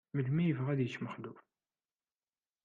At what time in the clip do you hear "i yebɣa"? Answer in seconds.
0.43-0.69